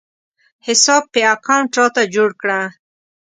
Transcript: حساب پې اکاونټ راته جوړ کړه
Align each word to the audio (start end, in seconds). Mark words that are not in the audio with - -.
حساب 0.67 1.03
پې 1.13 1.21
اکاونټ 1.35 1.69
راته 1.79 2.01
جوړ 2.15 2.29
کړه 2.41 2.59